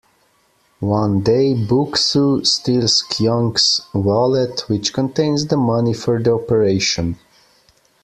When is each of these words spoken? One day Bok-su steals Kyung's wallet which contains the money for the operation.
One 0.95 1.19
day 1.21 1.53
Bok-su 1.53 2.43
steals 2.43 3.03
Kyung's 3.03 3.81
wallet 3.93 4.61
which 4.67 4.93
contains 4.93 5.45
the 5.45 5.57
money 5.57 5.93
for 5.93 6.19
the 6.19 6.33
operation. 6.33 7.19